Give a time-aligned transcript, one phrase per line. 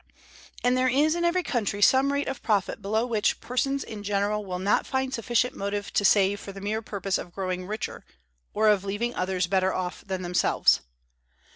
[0.63, 4.43] And there is in every country some rate of profit below which persons in general
[4.43, 8.03] will not find sufficient motive to save for the mere purpose of growing richer,
[8.51, 10.79] or of leaving others better off than themselves.